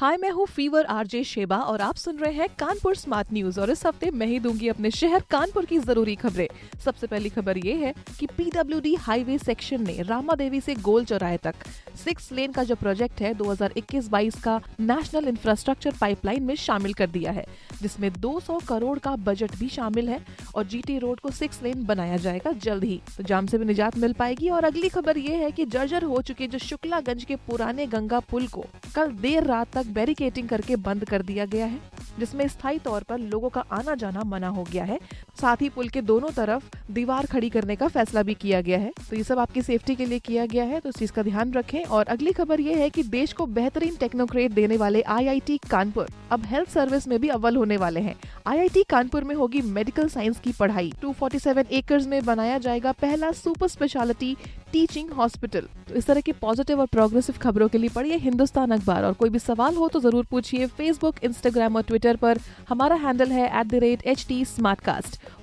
[0.00, 3.70] हाय, मैं हूँ fever RJ Sheba और आप सुन रहे हैं कानपुर स्मार्ट न्यूज़ और
[3.70, 6.46] इस हफ़्ते मैं ही दूँगी अपने शहर कानपुर की ज़रूरी खबरें।
[6.84, 11.36] सबसे पहली खबर ये है कि पीडब्ल्यूडी हाईवे सेक्शन ने रामा देवी से गोल चौराहे
[11.36, 11.54] तक।
[11.96, 17.32] सिक्स लेन का जो प्रोजेक्ट है 2021-22 का नेशनल इंफ्रास्ट्रक्चर पाइपलाइन में शामिल कर दिया
[17.32, 17.44] है,
[17.82, 20.20] जिसमें 200 करोड़ का बजट भी शामिल है
[20.54, 23.98] और जीटी रोड को सिक्स लेन बनाया जाएगा जल्द ही। तो जाम से भी निजात
[23.98, 27.86] मिल पाएगी और अगली खबर ये है कि जर्जर हो चुके जो शुक्लागंज के पुराने
[27.88, 31.78] गंगा पुल को कल देर रात तक बैरिकेटिंग करके बंद कर दिया गया है,
[32.18, 34.98] जिसमें स्थायी तौर पर लोगों का आना जाना मना हो गया है।
[35.40, 38.92] साथ ही पुल के दोनों तरफ़ दीवार खड़ी करने का फैसला भी किया गया है।
[39.00, 41.52] तो ये सब आपकी सेफ्टी के लिए किया गया है तो इस चीज़ का ध्यान
[41.52, 46.08] रखें। और अगली खबर ये है कि देश को बेहतरीन टेक्नोक्रेट देने वाले आईआईटी कानपुर
[46.32, 48.14] अब हेल्थ सर्विस में भी अव्वल होने वाले हैं।
[48.46, 53.68] आईआईटी कानपुर में होगी मेडिकल साइंस की पढ़ाई। 247 एकर्स में बनाया जाएगा पहला सुपर
[53.68, 54.36] स्पेशलिटी
[54.72, 59.04] टीचिंग हॉस्पिटल तो इस तरह की पॉजिटिव और प्रोग्रेसिव खबरों के लिए पढ़िए हिंदुस्तान अखबार।
[59.04, 62.38] और कोई भी सवाल हो तो ज़रूर पूछिए फेसबुक इंस्टाग्राम और ट्विटर पर।
[62.68, 64.24] हमारा हैंडल है एट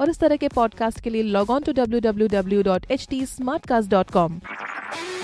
[0.01, 3.07] और इस तरह के पॉडकास्ट के लिए log on to W W W dot H
[3.09, 3.25] T
[3.65, 4.39] Smartcast dot com